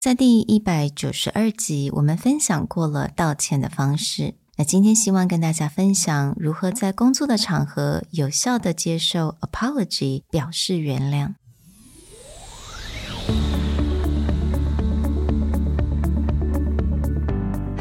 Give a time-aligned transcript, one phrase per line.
[0.00, 4.34] 在第一百九十二集，我们分享过了道歉的方式。
[4.56, 11.34] 那今天希望跟大家分享如何在工作的场合有效的接受 apology，表示原谅。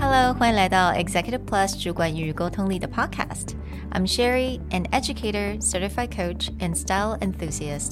[0.02, 7.92] Hello，欢迎来到 Executive Plus 主管与沟通力的 Podcast。I'm Sherry, an educator, certified coach, and style enthusiast.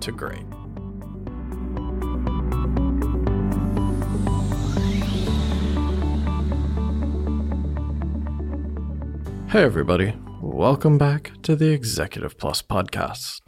[0.00, 0.44] to great.
[9.48, 10.14] Hey, everybody.
[10.42, 13.42] Welcome back to the Executive Plus podcast.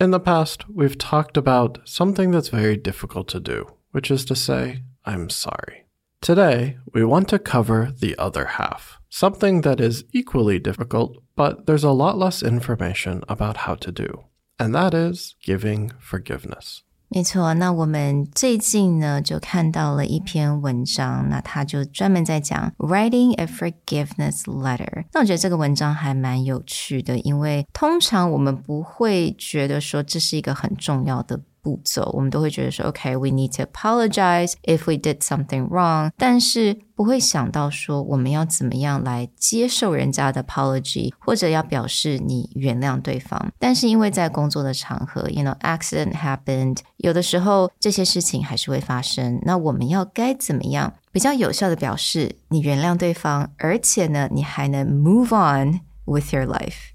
[0.00, 4.34] In the past, we've talked about something that's very difficult to do, which is to
[4.34, 5.84] say, I'm sorry.
[6.20, 11.84] Today, we want to cover the other half, something that is equally difficult, but there's
[11.84, 14.24] a lot less information about how to do
[14.59, 16.79] and that is giving forgiveness.
[17.07, 25.05] 没错，那我们最近呢就看到了一篇文章，那他就专门在讲 writing a forgiveness letter。
[25.13, 43.50] 那我觉得这个文章还蛮有趣的，因为通常我们不会觉得说这是一个很重要的 步骤，我们都会觉得说，OK，we、need to apologize if we did something wrong，但是不会想到说我们要怎么样来接受人家的 apology，或者要表示你原谅对方。
[43.58, 49.40] 但是因为在工作的场合，you know accident happened，有的时候这些事情还是会发生。
[49.44, 56.90] 那我们要该怎么样比较有效的表示你原谅对方，而且呢，你还能 move on with your life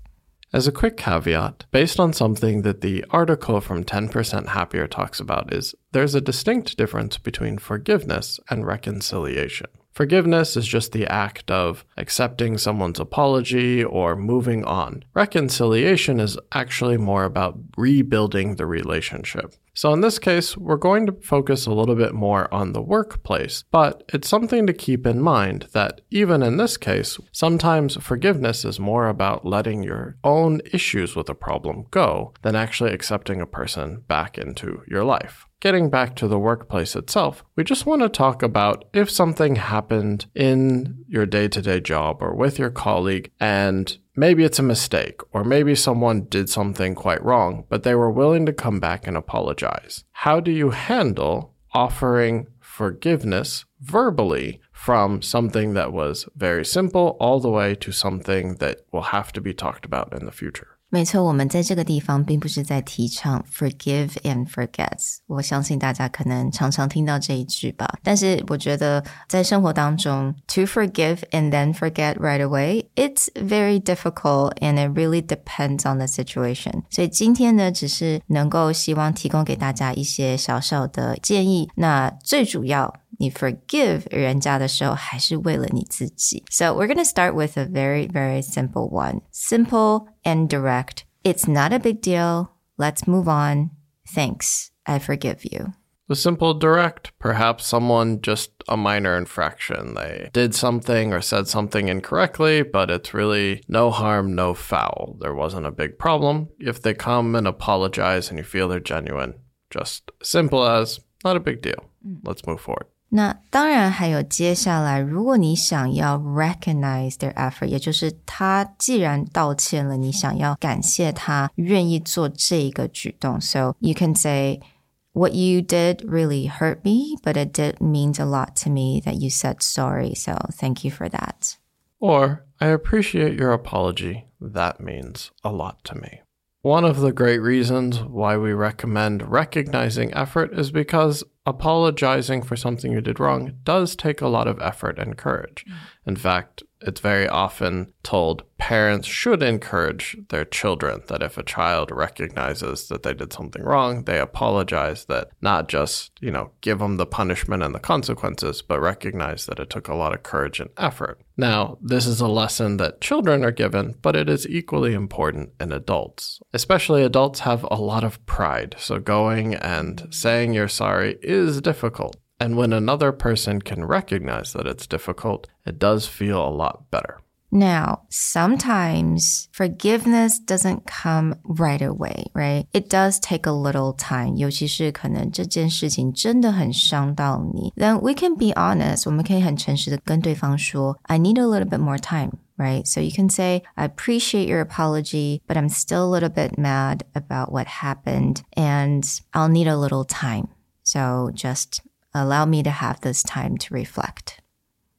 [0.54, 5.54] life？As a quick caveat, based on something that the article from 10% Happier talks about,
[5.54, 9.68] is there's a distinct difference between forgiveness and reconciliation.
[9.96, 15.06] Forgiveness is just the act of accepting someone's apology or moving on.
[15.14, 19.56] Reconciliation is actually more about rebuilding the relationship.
[19.74, 23.64] So, in this case, we're going to focus a little bit more on the workplace,
[23.72, 28.80] but it's something to keep in mind that even in this case, sometimes forgiveness is
[28.82, 34.04] more about letting your own issues with a problem go than actually accepting a person
[34.10, 38.44] back into your life getting back to the workplace itself, we just want to talk
[38.44, 43.98] about if something happened in your day to day job or with your colleague and
[44.16, 48.46] maybe it's a mistake or maybe someone did something quite wrong, but they were willing
[48.46, 50.04] to come back and apologize.
[50.12, 57.50] How do you handle offering forgiveness verbally from something that was very simple all the
[57.50, 60.75] way to something that will have to be talked about in the future?
[60.96, 65.18] 没错，我们在这个地方并不是在提倡 forgive and forget。
[65.28, 68.00] 我相信大家可能常常听到这一句吧。
[68.02, 76.08] 但是我觉得在生活当中，to forgive and then forget right away, it's very difficult and it really depends on the
[76.08, 76.84] situation。
[76.90, 81.70] 所以今天呢，只是能够希望提供给大家一些小小的建议。
[81.76, 82.96] 那最主要。
[83.19, 86.45] 你 forgive 人家的时候，还是为了你自己。
[86.51, 91.05] So we're gonna start with a very very simple one, simple and direct.
[91.23, 92.49] It's not a big deal.
[92.77, 93.71] Let's move on.
[94.15, 94.69] Thanks.
[94.85, 95.75] I forgive you.
[96.09, 99.95] The simple direct, perhaps someone just a minor infraction.
[99.95, 105.17] They did something or said something incorrectly, but it's really no harm, no foul.
[105.21, 106.49] There wasn't a big problem.
[106.59, 109.35] If they come and apologize and you feel they're genuine,
[109.71, 111.85] just simple as not a big deal.
[112.05, 112.23] Mm.
[112.25, 112.87] Let's move forward.
[113.15, 127.81] 那当然还有接下来，如果你想要 recognize their effort，也就是他既然道歉了，你想要感谢他愿意做这个举动，so you can say。What you did really hurt me, but it did
[127.81, 130.15] means a lot to me that you said sorry.
[130.15, 131.57] So thank you for that.
[131.99, 134.29] Or, I appreciate your apology.
[134.41, 136.21] That means a lot to me.
[136.63, 142.92] One of the great reasons why we recommend recognizing effort is because apologizing for something
[142.92, 145.66] you did wrong does take a lot of effort and courage.
[145.68, 145.76] Mm.
[146.08, 151.92] In fact, it's very often told parents should encourage their children that if a child
[151.92, 156.98] recognizes that they did something wrong, they apologize, that not just, you know, give them
[156.98, 160.70] the punishment and the consequences, but recognize that it took a lot of courage and
[160.78, 161.20] effort.
[161.38, 165.72] Now, this is a lesson that children are given, but it is equally important in
[165.72, 166.40] adults.
[166.54, 172.16] Especially adults have a lot of pride, so going and saying you're sorry is difficult.
[172.39, 177.21] And when another person can recognize that it's difficult, it does feel a lot better.
[177.53, 182.67] Now, sometimes forgiveness doesn't come right away, right?
[182.73, 184.37] It does take a little time.
[184.37, 189.03] 尤其是可能这件事情真的很伤到你, then we can be honest.
[189.07, 192.87] 我们可以很诚实的跟对方说, I need a little bit more time right?
[192.87, 197.05] So you can say, I appreciate your apology, but I'm still a little bit mad
[197.15, 199.03] about what happened and
[199.33, 200.49] I'll need a little time.
[200.83, 201.81] So just
[202.16, 204.42] allow me to have this time to reflect.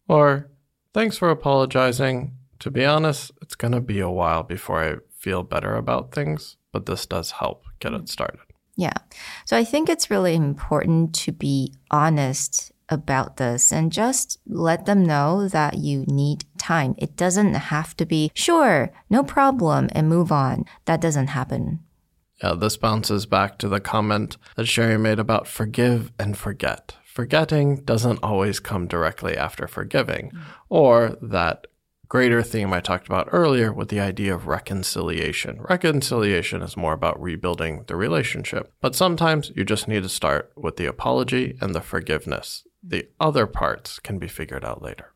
[0.08, 0.50] Or,
[0.94, 2.36] thanks for apologizing.
[2.60, 6.56] To be honest, it's going to be a while before I feel better about things,
[6.72, 8.40] but this does help get it started.
[8.76, 8.94] Yeah.
[9.44, 15.02] So I think it's really important to be honest about this and just let them
[15.02, 16.94] know that you need time.
[16.98, 20.64] It doesn't have to be, sure, no problem, and move on.
[20.84, 21.80] That doesn't happen.
[22.42, 26.94] Yeah, this bounces back to the comment that Sherry made about forgive and forget.
[27.16, 30.32] Forgetting doesn't always come directly after forgiving,
[30.68, 31.66] or that
[32.08, 35.62] greater theme I talked about earlier with the idea of reconciliation.
[35.62, 40.76] Reconciliation is more about rebuilding the relationship, but sometimes you just need to start with
[40.76, 42.66] the apology and the forgiveness.
[42.82, 45.14] The other parts can be figured out later.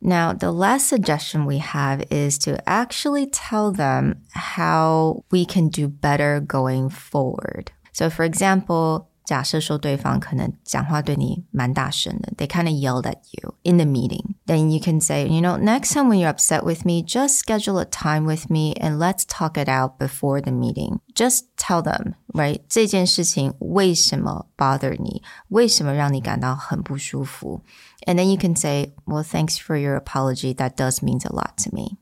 [0.00, 5.88] Now, the last suggestion we have is to actually tell them how we can do
[5.88, 7.70] better going forward.
[7.92, 14.35] So, for example, 假设说对方可能讲话对你蛮大声的, they kind of yelled at you in the meeting.
[14.45, 17.79] Then you can say, you know, next time when you're upset with me, just schedule
[17.79, 20.99] a time with me and let's talk it out before the meeting.
[21.15, 22.59] Just tell them, right?
[22.67, 25.23] 这件事情为什么 bother 你？
[25.47, 27.61] 为什么让你感到很不舒服？
[28.05, 30.53] And then you can say, well, thanks for your apology.
[30.53, 31.97] That does mean a lot to me.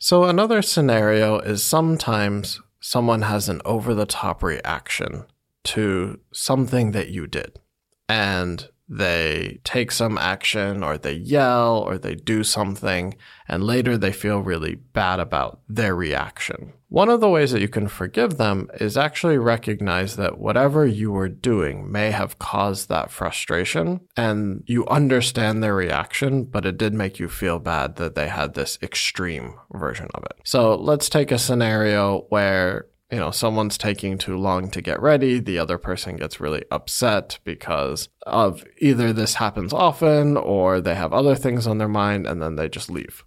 [0.00, 5.26] So another scenario is sometimes someone has an over the top reaction
[5.69, 7.59] to something that you did
[8.07, 13.15] and they take some action or they yell or they do something
[13.47, 16.73] and later they feel really bad about their reaction.
[16.87, 21.11] One of the ways that you can forgive them is actually recognize that whatever you
[21.11, 26.95] were doing may have caused that frustration and you understand their reaction, but it did
[26.95, 30.37] make you feel bad that they had this extreme version of it.
[30.43, 35.39] So let's take a scenario where you know, someone's taking too long to get ready,
[35.39, 41.11] the other person gets really upset because of either this happens often or they have
[41.11, 43.23] other things on their mind and then they just leave.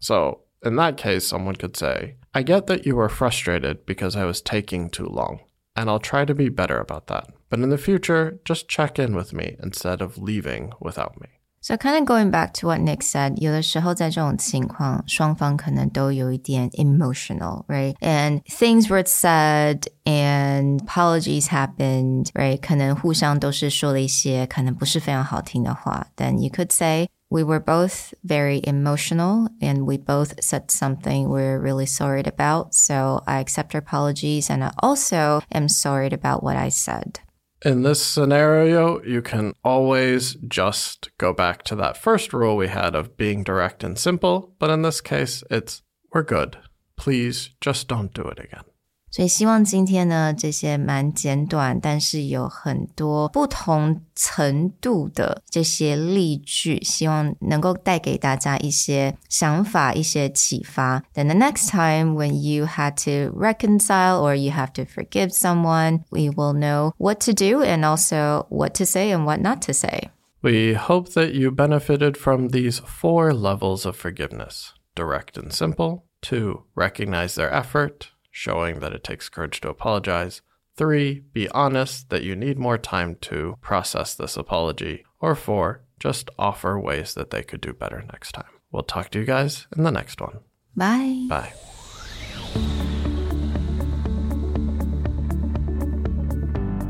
[0.00, 4.24] So, in that case, someone could say, I get that you were frustrated because I
[4.24, 5.40] was taking too long,
[5.74, 7.28] and I'll try to be better about that.
[7.50, 11.28] But in the future, just check in with me instead of leaving without me.
[11.61, 17.95] So kind of going back to what Nick said, 有的时候在这种情况，双方可能都有一点 emotional, right?
[17.99, 22.57] And things were said and apologies happened, right?
[22.61, 26.07] 可能互相都是说了一些可能不是非常好听的话。
[26.15, 31.85] Then you could say we were both very emotional and we both said something we're really
[31.85, 32.73] sorry about.
[32.73, 37.15] So I accept your apologies and I also am sorry about what I said.
[37.64, 42.96] In this scenario, you can always just go back to that first rule we had
[42.96, 45.82] of being direct and simple, but in this case, it's
[46.12, 46.58] we're good.
[46.96, 48.64] Please just don't do it again.
[49.11, 61.01] 所以希望今天呢，这些蛮简短，但是有很多不同程度的这些例句，希望能够带给大家一些想法、一些启发。
[61.15, 66.29] Then the next time when you had to reconcile or you have to forgive someone, we
[66.29, 70.09] will know what to do and also what to say and what not to say.
[70.41, 76.63] We hope that you benefited from these four levels of forgiveness direct and simple, to
[76.75, 80.41] recognize their effort, showing that it takes courage to apologize.
[80.75, 85.05] Three, be honest that you need more time to process this apology.
[85.19, 88.51] Or four, just offer ways that they could do better next time.
[88.71, 90.39] We'll talk to you guys in the next one.
[90.75, 91.25] Bye.
[91.27, 91.53] Bye.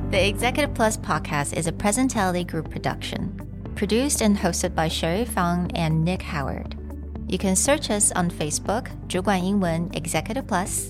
[0.10, 3.40] The Executive Plus podcast is a Presentality Group production,
[3.76, 6.76] produced and hosted by Sherry Fang and Nick Howard.
[7.28, 10.90] You can search us on Facebook, 主管英文 Executive Plus